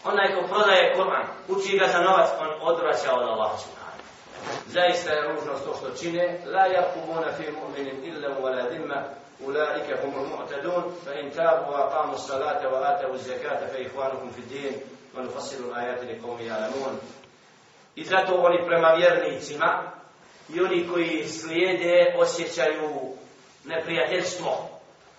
Onaj 0.06 0.36
ko 0.36 0.48
prodaje 0.48 0.94
Kur'an, 0.96 1.26
uči 1.48 1.78
ga 1.78 1.88
za 1.88 2.00
novac, 2.00 2.30
on 2.40 2.50
odvraća 2.62 3.14
od 3.14 3.28
Allaha 3.28 3.58
zaista 4.68 5.14
je 5.14 5.22
ružno 5.22 5.54
to 5.66 5.76
što 5.78 5.90
čine, 6.00 6.40
la 6.46 6.66
yakumuna 6.68 7.32
fi 7.38 7.44
mu'minin 7.44 8.06
illa 8.06 8.30
wala 8.42 8.70
dhimma, 8.70 9.04
ulaika 9.40 9.96
hum 10.02 10.14
mu'tadun, 10.14 10.84
fa 11.06 11.14
in 11.20 11.32
tabu 11.32 11.72
wa 11.72 11.92
qamu 11.92 12.14
as-salata 12.14 12.70
wa 12.70 12.80
atu 12.90 13.14
az-zakata 13.14 13.68
fa 13.72 13.78
ikhwanukum 13.78 14.30
fi 14.36 14.42
din 14.42 14.74
wa 15.18 15.24
nufassilu 15.24 15.70
al-ayati 15.70 16.06
liqawmin 16.06 16.48
ya'lamun. 16.48 16.96
I 17.96 18.04
zato 18.04 18.36
oni 18.36 18.66
prema 18.66 18.94
vjernicima 18.94 19.92
i 20.50 20.62
oni 20.62 20.88
koji 20.88 21.28
slijede 21.28 22.16
osjećaju 22.18 22.90
neprijateljstvo 23.66 24.70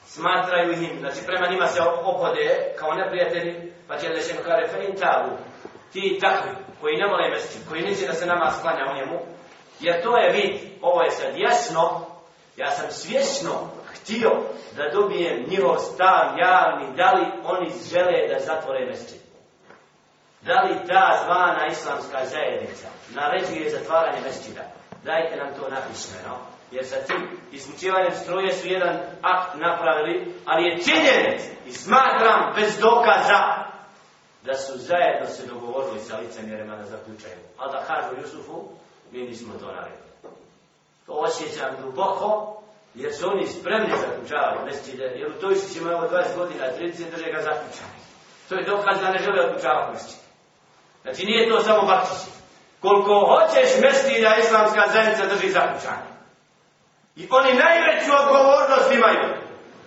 smatraju 0.07 0.73
ih, 0.73 0.99
znači 1.01 1.27
prema 1.27 1.47
njima 1.47 1.67
se 1.67 1.83
opode 1.83 2.75
kao 2.79 2.95
neprijatelji, 2.95 3.73
pa 3.89 3.99
će 3.99 4.09
da 4.09 4.21
se 4.21 4.35
kare, 4.45 4.69
fe 4.69 4.85
in 4.89 4.97
tabu, 4.97 5.37
ti 5.97 6.19
takvi 6.21 6.51
koji 6.81 6.97
ne 6.97 7.07
vole 7.07 7.31
mesti, 7.31 7.59
koji 7.69 7.83
neće 7.83 8.07
da 8.07 8.13
se 8.13 8.27
nama 8.27 8.51
sklanja 8.59 8.93
u 8.93 8.97
njemu, 8.97 9.19
jer 9.81 10.03
to 10.03 10.17
je 10.17 10.33
vid, 10.33 10.61
ovo 10.83 11.03
je 11.03 11.11
sad 11.11 11.37
jasno, 11.37 12.07
ja 12.57 12.71
sam 12.71 12.91
svjesno 12.91 13.53
htio 13.95 14.31
da 14.77 15.01
dobijem 15.01 15.45
njihov 15.49 15.77
stav 15.79 16.39
javni, 16.39 16.97
da 16.97 17.13
li 17.13 17.27
oni 17.45 17.71
žele 17.93 18.29
da 18.29 18.39
zatvore 18.39 18.87
mesti. 18.87 19.21
Da 20.43 20.63
li 20.63 20.87
ta 20.89 21.21
zvana 21.25 21.67
islamska 21.71 22.25
zajednica 22.25 22.89
naređuje 23.15 23.71
zatvaranje 23.71 24.21
mestida? 24.25 24.63
dajte 25.07 25.37
nam 25.37 25.55
to 25.55 25.69
napismeno. 25.69 26.37
Jer 26.71 26.87
sa 26.87 26.97
tim 26.97 27.29
isključivanjem 27.53 28.13
struje 28.15 28.53
su 28.53 28.69
jedan 28.69 28.97
akt 29.23 29.55
napravili, 29.55 30.35
ali 30.47 30.65
je 30.65 30.79
činjenec 30.85 31.43
i 31.67 31.73
smatram 31.73 32.53
bez 32.57 32.79
dokaza 32.79 33.66
da 34.47 34.55
su 34.55 34.79
zajedno 34.79 35.27
se 35.27 35.47
dogovorili 35.47 36.01
sa 36.01 36.17
licemjerima 36.17 36.77
da 36.77 36.85
zaključaju. 36.85 37.41
A 37.59 37.73
da 37.73 37.85
kažu 37.87 38.21
Jusufu, 38.21 38.69
mi 39.13 39.23
nismo 39.23 39.55
to 39.61 39.67
naredili. 39.67 40.13
To 41.07 41.13
osjećam 41.13 41.77
duboko, 41.83 42.57
jer 42.95 43.15
su 43.15 43.29
oni 43.29 43.47
spremni 43.47 43.93
zaključavali 44.01 44.65
mesčide, 44.65 45.05
jer 45.05 45.29
u 45.31 45.41
toj 45.41 45.57
su 45.57 45.75
ćemo 45.75 45.91
evo 45.91 46.09
20 46.13 46.37
godina, 46.37 46.65
30 46.65 47.11
drže 47.11 47.31
ga 47.33 47.41
zaključani. 47.43 47.99
To 48.49 48.55
je 48.55 48.65
dokaz 48.65 49.01
da 49.01 49.11
ne 49.11 49.19
žele 49.19 49.41
otključavati 49.47 49.93
mesčide. 49.93 50.27
Znači 51.03 51.25
nije 51.25 51.51
to 51.51 51.63
samo 51.63 51.83
bakčići 51.83 52.37
koliko 52.81 53.15
hoćeš 53.33 53.71
mesti 53.83 54.23
da 54.23 54.37
islamska 54.37 54.83
zajednica 54.93 55.27
drži 55.27 55.49
zaključanje. 55.51 56.11
I 57.17 57.29
oni 57.31 57.53
najveću 57.65 58.11
odgovornost 58.21 58.93
imaju, 58.93 59.29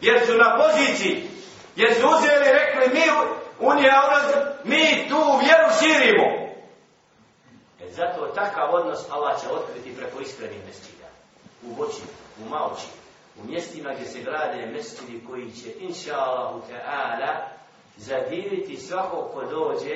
jer 0.01 0.25
su 0.25 0.33
na 0.37 0.57
poziciji, 0.59 1.29
jer 1.75 1.93
su 1.93 2.07
uzeli 2.07 2.45
i 2.45 2.55
rekli, 2.59 2.93
mi 2.93 3.05
unija 3.59 4.01
mi 4.63 5.09
tu 5.09 5.21
vjeru 5.41 5.69
širimo. 5.79 6.27
E 7.81 7.91
zato 7.91 8.27
takav 8.27 8.75
odnos 8.75 9.11
Allah 9.11 9.41
će 9.41 9.47
otkriti 9.49 9.95
preko 9.95 10.19
iskrenih 10.19 10.65
mestida. 10.67 11.07
U 11.63 11.75
Boči, 11.75 12.01
u 12.45 12.49
Maoči, 12.49 12.87
u 13.41 13.47
mjestima 13.47 13.93
gdje 13.93 14.05
se 14.05 14.21
grade 14.21 14.65
mestidi 14.65 15.23
koji 15.27 15.51
će, 15.51 15.69
inša 15.79 16.15
Allahu 16.15 16.61
Teala, 16.67 17.47
zadiviti 17.97 18.77
svakog 18.77 19.33
ko 19.33 19.43
dođe 19.43 19.95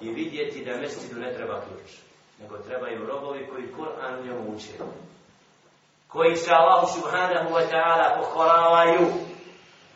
i 0.00 0.10
vidjeti 0.10 0.64
da 0.64 0.76
mestidu 0.76 1.20
ne 1.20 1.34
treba 1.34 1.60
ključ 1.60 1.90
nego 2.42 2.58
trebaju 2.58 3.06
robovi 3.06 3.46
koji 3.46 3.74
Kur'an 3.76 4.26
ne 4.26 4.54
uče. 4.54 4.72
Koji 6.08 6.36
se 6.36 6.50
Allahu 6.52 6.86
subhanahu 6.86 7.54
wa 7.54 7.64
ta'ala 7.70 8.20
pokoravaju 8.20 9.06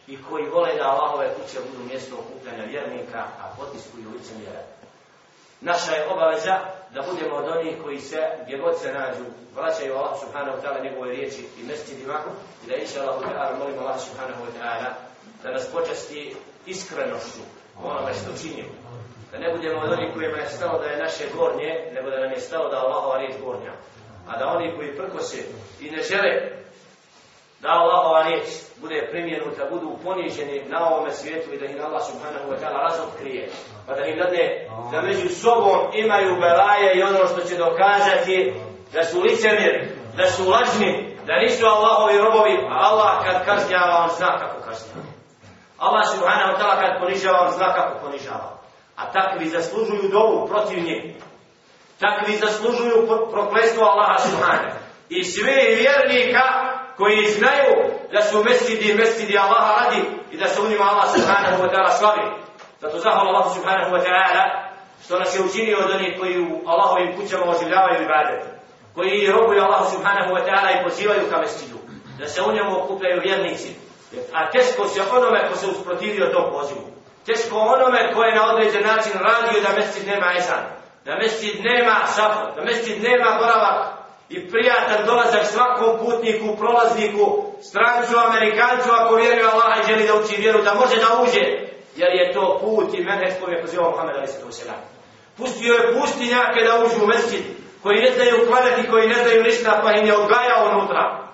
i 0.07 0.19
koji 0.23 0.49
vole 0.49 0.75
da 0.75 0.91
Allahove 0.91 1.35
kuće 1.35 1.59
budu 1.71 1.85
mjesto 1.85 2.17
okupljanja 2.17 2.65
vjernika, 2.65 3.19
a 3.19 3.55
potiskuju 3.59 4.11
lice 4.13 4.33
mjera. 4.39 4.63
Naša 5.61 5.93
je 5.93 6.09
obaveza 6.09 6.59
da 6.95 7.03
budemo 7.03 7.37
od 7.37 7.49
onih 7.57 7.77
koji 7.85 8.01
se, 8.01 8.21
gdje 8.43 8.59
god 8.59 8.81
se 8.81 8.93
nađu, 8.93 9.25
vraćaju 9.55 9.97
Allah 9.97 10.21
subhanahu 10.21 10.59
ta'ala 10.63 10.83
njegove 10.83 11.11
riječi 11.11 11.49
i 11.59 11.63
mescidima 11.63 12.19
i 12.65 12.69
da 12.69 12.77
inša 12.77 13.03
Allah 13.03 13.21
ta'ala 13.21 13.59
molimo 13.59 13.81
Allah 13.81 14.01
subhanahu 14.01 14.43
wa 14.45 14.53
ta'ala 14.61 14.91
da 15.43 15.51
nas 15.51 15.67
počasti 15.73 16.37
iskrenošću 16.67 17.43
onome 17.85 18.15
što 18.15 18.43
činimo. 18.43 18.75
Da 19.33 19.39
ne 19.39 19.53
budemo 19.55 19.81
od 19.81 19.93
onih 19.93 20.15
kojima 20.15 20.39
je 20.39 20.49
stalo 20.49 20.79
da 20.79 20.87
je 20.87 21.03
naše 21.03 21.25
gornje, 21.37 21.91
nego 21.95 22.11
da 22.11 22.21
nam 22.21 22.31
je 22.31 22.41
stalo 22.41 22.69
da 22.69 22.77
Allahova 22.79 23.19
riječ 23.19 23.35
gornja. 23.45 23.73
A 24.29 24.39
da 24.39 24.47
oni 24.47 24.77
koji 24.77 24.97
prkose 24.97 25.39
i 25.81 25.91
ne 25.91 26.03
žele 26.03 26.33
da 27.67 27.73
Allahova 27.73 28.23
riječ 28.23 28.47
bude 28.77 29.09
primjenuta, 29.11 29.71
budu 29.71 29.99
poniženi 30.05 30.65
na 30.69 30.89
ovome 30.89 31.13
svijetu 31.13 31.53
i 31.53 31.59
da 31.59 31.67
im 31.67 31.85
Allah 31.85 32.03
subhanahu 32.11 32.47
wa 32.51 32.57
ta'ala 32.61 32.79
razotkrije. 32.89 33.49
Pa 33.87 33.95
da 33.95 34.05
im 34.05 34.19
dadne 34.19 34.69
da 34.93 35.03
među 35.03 35.29
sobom 35.29 35.79
imaju 35.95 36.41
belaje 36.41 36.89
i 36.95 37.03
ono 37.03 37.27
što 37.27 37.41
će 37.49 37.57
dokazati 37.57 38.55
da 38.93 39.05
su 39.05 39.21
licemiri, 39.21 39.89
da 40.17 40.27
su 40.27 40.51
lažni, 40.51 41.17
da 41.27 41.35
nisu 41.37 41.67
Allahovi 41.67 42.19
robovi, 42.19 42.55
a 42.71 42.77
Allah 42.89 43.13
kad 43.25 43.45
kažnjava, 43.45 44.05
on 44.05 44.11
zna 44.17 44.39
kako 44.39 44.59
kažnjava. 44.67 45.07
Allah 45.79 46.05
subhanahu 46.15 46.53
wa 46.53 46.59
ta'ala 46.59 46.77
kad 46.81 47.01
ponižava, 47.01 47.41
on 47.47 47.53
zna 47.53 47.75
kako 47.75 47.99
ponižava. 48.05 48.51
A 48.97 49.13
takvi 49.13 49.47
zaslužuju 49.49 50.11
dovu 50.11 50.47
protiv 50.49 50.79
njih. 50.85 51.15
Takvi 52.01 52.37
zaslužuju 52.37 53.09
proklestvo 53.33 53.85
Allaha 53.85 54.19
Subhane. 54.19 54.73
I 55.09 55.25
svi 55.25 55.77
vjernika 55.81 56.66
koji 56.97 57.31
znaju 57.39 57.75
da 58.13 58.23
su 58.23 58.45
mesidi 58.45 58.95
mesidi 58.95 59.39
Allaha 59.39 59.85
radi 59.85 60.01
i 60.31 60.37
da 60.37 60.49
se 60.49 60.61
u 60.63 60.69
njima 60.69 60.85
Allah 60.85 61.09
Subhanahu 61.15 61.63
wa 61.63 61.71
ta'ala 61.73 61.91
slavi. 61.99 62.27
Zato 62.81 62.99
zahvala 62.99 63.29
Allah 63.31 63.55
Subhanahu 63.55 63.91
wa 63.95 64.03
ta'ala 64.07 64.45
što 65.05 65.19
nas 65.19 65.37
je 65.37 65.45
učinio 65.45 65.79
od 65.79 65.91
onih 65.91 66.19
koji 66.21 66.41
u 66.41 66.63
Allahovim 66.67 67.17
kućama 67.17 67.45
oživljavaju 67.47 68.03
ibadet. 68.03 68.43
Koji 68.95 69.33
robuju 69.33 69.63
Allah 69.63 69.85
Subhanahu 69.93 70.35
wa 70.35 70.43
ta'ala 70.47 70.69
i 70.71 70.85
pozivaju 70.85 71.31
ka 71.31 71.39
mesidu. 71.39 71.79
Da 72.19 72.29
se 72.29 72.43
u 72.43 72.53
njemu 72.53 72.83
okupljaju 72.83 73.21
vjernici. 73.25 73.75
A 74.33 74.51
teško 74.51 74.89
se 74.89 75.03
onome 75.17 75.49
ko 75.49 75.57
se 75.57 75.67
usprotivio 75.67 76.27
tom 76.27 76.53
pozivu 76.53 76.97
teško 77.27 77.57
onome 77.59 78.13
koje 78.15 78.35
na 78.35 78.53
određen 78.53 78.83
način 78.83 79.13
radio 79.13 79.61
da 79.61 79.77
mesid 79.77 80.07
nema 80.07 80.33
esan, 80.39 80.63
da 81.05 81.17
mesid 81.17 81.65
nema 81.65 81.95
šafot, 82.17 82.57
da 82.57 82.63
mesid 82.65 83.03
nema 83.03 83.39
boravak 83.39 83.96
i 84.29 84.51
prijatan 84.51 85.07
dolazak 85.07 85.47
svakom 85.47 85.99
putniku, 85.99 86.57
prolazniku, 86.57 87.45
strancu, 87.63 88.15
amerikancu, 88.27 88.89
ako 88.93 89.15
vjeruje 89.15 89.45
Allah 89.53 89.79
i 89.79 89.87
želi 89.87 90.07
da 90.07 90.15
uči 90.15 90.41
vjeru, 90.43 90.63
da 90.63 90.75
može 90.75 90.97
da 90.97 91.23
uđe, 91.23 91.45
jer 91.97 92.13
je 92.15 92.33
to 92.33 92.59
put 92.61 92.95
i 92.95 93.05
menheđ 93.05 93.33
koji 93.41 93.55
je 93.55 93.63
pozivao 93.63 93.91
Muhammed 93.91 94.17
Ali 94.17 94.29
Sadu 94.29 94.53
Selam. 94.53 94.81
Pustio 95.37 95.75
je 95.75 96.01
pustinjake 96.01 96.61
da 96.65 96.85
uđu 96.85 97.05
u 97.05 97.07
mesecid, 97.07 97.45
koji 97.83 98.01
ne 98.01 98.11
znaju 98.11 98.47
kladati, 98.47 98.91
koji 98.91 99.09
ne 99.09 99.15
znaju 99.15 99.43
ništa, 99.43 99.81
pa 99.83 99.93
im 99.93 100.07
je 100.07 100.17
odgajao 100.17 100.69
unutra. 100.73 101.29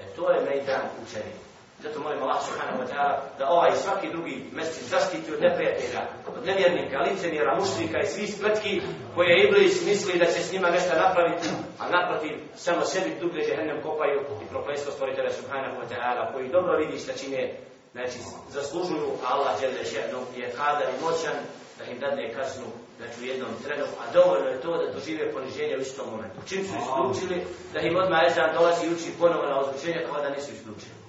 E 0.00 0.04
to 0.16 0.30
je 0.30 0.40
mejdan 0.40 0.82
učenika. 1.02 1.45
Zato 1.82 2.00
molim 2.00 2.22
Allah 2.22 2.40
subhanahu 2.40 2.78
wa 2.82 2.88
ta'ala 2.88 3.14
da 3.38 3.48
ovaj 3.48 3.72
svaki 3.76 4.08
drugi 4.08 4.44
mjesec 4.52 4.84
zaštiti 4.88 5.32
od 5.34 5.40
neprijatelja, 5.40 6.00
od 6.36 6.46
nevjernika, 6.46 6.98
licemjera, 6.98 7.58
mušnika 7.60 7.98
i 8.00 8.06
svih 8.06 8.34
spletki 8.34 8.82
koje 9.14 9.44
Iblis 9.44 9.84
misli 9.84 10.18
da 10.18 10.24
će 10.24 10.40
s 10.42 10.52
njima 10.52 10.70
nešto 10.70 10.94
napraviti, 10.94 11.48
a 11.78 11.84
naprotiv 11.96 12.32
samo 12.54 12.84
sebi 12.84 13.20
dublje 13.20 13.44
žehennem 13.48 13.82
kopaju 13.82 14.20
i 14.42 14.50
proklestvo 14.52 14.92
stvoritelja 14.92 15.32
subhanahu 15.32 15.76
wa 15.80 15.86
ta'ala 15.92 16.32
koji 16.32 16.48
dobro 16.48 16.78
vidi 16.78 16.98
šta 16.98 17.12
čine, 17.12 17.54
znači 17.92 18.18
zaslužuju 18.48 19.08
Allah 19.30 19.60
žele 19.60 19.82
še'nu 19.92 20.20
je 20.36 20.50
kadar 20.50 20.88
i 20.90 21.02
moćan 21.04 21.36
da 21.78 21.84
im 21.84 21.98
dadne 21.98 22.34
kaznu 22.34 22.66
znači 22.98 23.20
u 23.20 23.24
jednom 23.24 23.50
trenu, 23.64 23.84
a 24.00 24.12
dovoljno 24.12 24.48
je 24.48 24.60
to 24.60 24.76
da 24.76 24.92
dožive 24.92 25.32
poniženje 25.32 25.76
u 25.76 25.80
istom 25.80 26.06
momentu. 26.10 26.38
Čim 26.48 26.64
su 26.64 26.72
isključili, 26.80 27.44
da 27.72 27.80
im 27.80 27.96
odmah 27.96 28.20
Ezan 28.26 28.54
dolazi 28.54 28.86
i 28.86 28.92
uči 28.94 29.18
ponovo 29.20 29.46
na 29.46 29.60
ozvučenje 29.60 30.06
kao 30.06 30.22
da 30.22 30.28
nisu 30.28 30.50
isključili. 30.52 31.05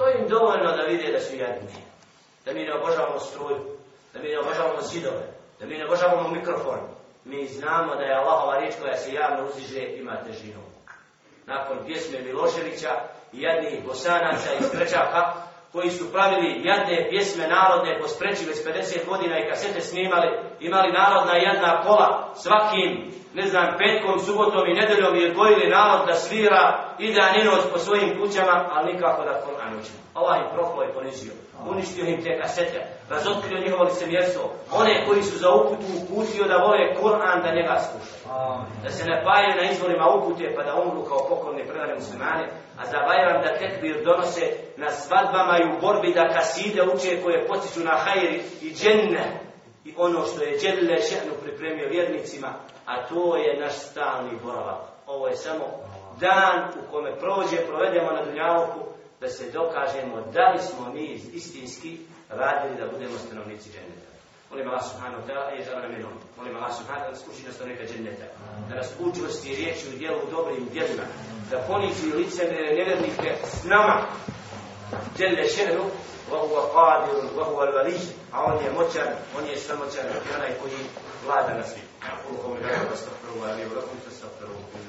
To 0.00 0.08
im 0.08 0.28
dovoljno 0.28 0.76
da 0.76 0.82
vide 0.82 1.12
da 1.12 1.20
su 1.20 1.36
jadni. 1.36 1.68
Da 2.44 2.52
mi 2.52 2.64
ne 2.64 2.74
obožavamo 2.74 3.18
struju, 3.18 3.58
da 4.12 4.18
mi 4.22 4.28
ne 4.28 4.38
obožavamo 4.38 4.80
zidove, 4.82 5.24
da 5.58 5.66
mi 5.66 5.78
ne 5.78 5.84
obožavamo 5.84 6.28
mikrofon. 6.28 6.80
Mi 7.24 7.46
znamo 7.46 7.94
da 7.94 8.02
je 8.02 8.14
Allahova 8.14 8.58
riječ 8.58 8.74
koja 8.82 8.96
se 8.96 9.12
javno 9.12 9.48
uziže 9.48 9.82
ima 9.82 10.16
težinu. 10.24 10.60
nakon 11.46 11.78
pjesme 11.86 12.18
Miloševića 12.20 12.90
i 13.32 13.42
jednih 13.42 13.84
bosanaca 13.86 14.52
iz 14.60 14.70
Krčaka, 14.70 15.32
koji 15.72 15.90
su 15.90 16.12
pravili 16.12 16.60
jadne 16.64 17.06
pjesme 17.10 17.48
narodne 17.48 17.98
po 18.00 18.08
spreči 18.08 18.44
već 18.44 18.58
50 18.64 19.06
godina 19.08 19.38
i 19.38 19.48
kasete 19.48 19.80
snimali, 19.80 20.28
imali 20.60 20.92
narodna 20.92 21.32
jedna 21.32 21.82
kola 21.82 22.34
svakim 22.36 23.12
ne 23.34 23.46
znam, 23.48 23.66
petkom, 23.78 24.18
subotom 24.18 24.66
i 24.68 24.74
nedeljom 24.74 25.16
i 25.16 25.26
odgojili 25.26 25.70
narod 25.70 26.06
da 26.06 26.14
svira 26.14 26.62
i 26.98 27.14
da 27.14 27.32
ninoć 27.32 27.62
po 27.72 27.78
svojim 27.78 28.20
kućama, 28.20 28.68
ali 28.74 28.92
nikako 28.92 29.24
da 29.24 29.40
Koran 29.40 29.78
učimo. 29.80 30.00
Allah 30.14 30.36
im 30.38 30.46
proklo 30.54 30.84
i 30.84 30.92
ponizio. 30.94 31.32
Uništio 31.66 32.04
im 32.04 32.22
te 32.24 32.38
kasete, 32.40 32.86
razotkrio 33.10 33.60
njihovo 33.60 33.84
licemjerstvo. 33.84 34.52
One 34.72 35.04
koji 35.06 35.22
su 35.22 35.38
za 35.38 35.50
uputu 35.54 35.86
uputio 36.02 36.44
da 36.44 36.56
vole 36.56 36.94
Koran 36.94 37.42
da 37.42 37.54
njega 37.54 37.76
slušaju. 37.78 38.20
Da 38.82 38.90
se 38.90 39.04
ne 39.04 39.22
pajaju 39.24 39.54
na 39.56 39.70
izvorima 39.70 40.06
upute 40.08 40.54
pa 40.56 40.62
da 40.62 40.74
umru 40.74 41.04
kao 41.04 41.28
pokolne 41.28 41.66
prelane 41.66 41.94
muslimane, 41.94 42.44
a 42.80 42.86
za 42.86 42.98
Bajram 43.06 43.42
da 43.42 43.58
tekbir 43.58 44.04
donose 44.04 44.44
na 44.76 44.90
svadbama 44.90 45.58
i 45.58 45.68
u 45.68 45.80
borbi 45.80 46.14
da 46.14 46.28
kaside 46.28 46.82
uče 46.82 47.22
koje 47.22 47.46
potiču 47.46 47.80
na 47.80 47.96
hajri 48.04 48.42
i 48.62 48.74
dženne. 48.74 49.49
I 49.84 49.94
ono 49.96 50.24
što 50.24 50.42
je 50.42 50.58
Đelile 50.58 51.02
Šehnu 51.02 51.32
pripremio 51.42 51.88
vjernicima, 51.88 52.54
a 52.86 53.06
to 53.08 53.36
je 53.36 53.60
naš 53.60 53.78
stalni 53.78 54.38
boravak. 54.42 54.80
Ovo 55.06 55.28
je 55.28 55.36
samo 55.36 55.64
dan 56.20 56.68
u 56.80 56.90
kome 56.90 57.18
prođe, 57.18 57.56
provedemo 57.56 58.12
na 58.12 58.24
Dunjavku, 58.24 58.80
da 59.20 59.28
se 59.28 59.50
dokažemo 59.50 60.20
da 60.32 60.52
li 60.52 60.58
smo 60.58 60.92
mi 60.94 61.20
istinski 61.32 61.98
radili 62.28 62.80
da 62.80 62.92
budemo 62.92 63.18
stanovnici 63.18 63.70
dženeta. 63.70 64.10
Molim 64.50 64.68
Allah 64.68 64.84
subhanahu 64.90 65.22
wa 65.22 65.26
ta'ala 65.26 65.50
i 65.58 65.64
žele 65.64 65.88
minom. 65.88 66.12
Molim 66.36 66.56
Allah 66.56 66.72
subhanahu 66.78 67.04
wa 67.04 67.08
ta'ala 67.08 67.14
da 67.14 67.22
skuši 67.22 67.46
nas 67.46 67.54
stanovnika 67.54 67.84
dženeta. 67.92 68.26
Da 68.68 68.74
nas 68.74 68.90
učvrsti 69.00 69.54
riječi 69.54 69.88
u 69.88 69.98
dijelu 69.98 70.20
dobrim 70.30 70.68
djelima. 70.72 71.02
Da 71.50 71.58
ponizi 71.68 72.16
lice 72.16 72.42
nevernike 72.44 73.30
s 73.44 73.64
nama. 73.64 73.96
Đelle 75.18 75.48
Šehnu 75.48 75.84
wa 76.31 76.39
huwa 76.39 76.61
qadirun, 76.73 77.27
wa 77.37 77.43
huwa 77.45 77.67
al-vali, 77.67 77.99
a 78.31 78.43
on 78.43 78.57
je 78.63 78.71
moćan, 78.71 79.09
on 79.37 79.45
je 79.45 79.57
samoćan, 79.57 80.05
i 80.05 80.35
onaj 80.35 80.51
koji 80.61 80.79
vlada 81.25 81.53
na 81.53 81.63
svijetu. 81.63 81.95
أقول 82.05 82.37
قولي 82.43 82.65
هذا 82.65 82.89
واستغفر 82.91 83.29
الله 83.35 83.55
لي 83.55 83.65
ولكم 83.65 83.95
فاستغفروه 84.05 84.63
إنه 84.75 84.88